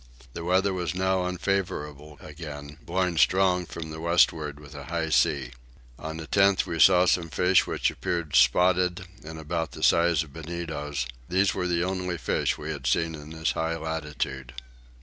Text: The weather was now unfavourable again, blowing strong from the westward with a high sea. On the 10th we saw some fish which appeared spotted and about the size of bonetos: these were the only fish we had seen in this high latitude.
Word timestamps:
The 0.33 0.43
weather 0.43 0.73
was 0.73 0.95
now 0.95 1.25
unfavourable 1.27 2.17
again, 2.21 2.79
blowing 2.81 3.17
strong 3.19 3.67
from 3.67 3.91
the 3.91 4.01
westward 4.01 4.59
with 4.59 4.73
a 4.73 4.85
high 4.85 5.11
sea. 5.11 5.51
On 5.99 6.17
the 6.17 6.25
10th 6.25 6.65
we 6.65 6.79
saw 6.79 7.05
some 7.05 7.29
fish 7.29 7.67
which 7.67 7.91
appeared 7.91 8.35
spotted 8.35 9.05
and 9.23 9.37
about 9.37 9.73
the 9.73 9.83
size 9.83 10.23
of 10.23 10.33
bonetos: 10.33 11.05
these 11.29 11.53
were 11.53 11.67
the 11.67 11.83
only 11.83 12.17
fish 12.17 12.57
we 12.57 12.71
had 12.71 12.87
seen 12.87 13.13
in 13.13 13.29
this 13.29 13.51
high 13.51 13.75
latitude. 13.77 14.55